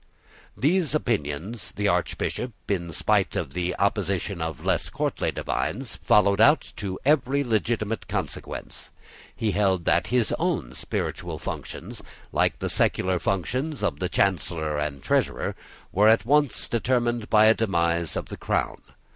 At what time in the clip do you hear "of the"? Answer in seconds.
3.35-3.75, 13.83-14.09, 18.15-18.37